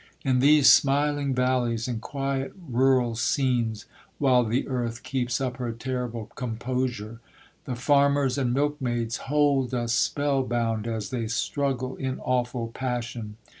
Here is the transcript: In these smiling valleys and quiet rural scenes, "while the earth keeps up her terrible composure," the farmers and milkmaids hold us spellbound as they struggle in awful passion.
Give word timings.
In 0.25 0.39
these 0.39 0.67
smiling 0.67 1.35
valleys 1.35 1.87
and 1.87 2.01
quiet 2.01 2.55
rural 2.67 3.13
scenes, 3.15 3.85
"while 4.17 4.43
the 4.43 4.67
earth 4.67 5.03
keeps 5.03 5.39
up 5.39 5.57
her 5.57 5.71
terrible 5.71 6.31
composure," 6.33 7.19
the 7.65 7.75
farmers 7.75 8.35
and 8.39 8.51
milkmaids 8.51 9.17
hold 9.29 9.75
us 9.75 9.93
spellbound 9.93 10.87
as 10.87 11.11
they 11.11 11.27
struggle 11.27 11.97
in 11.97 12.17
awful 12.21 12.69
passion. 12.69 13.35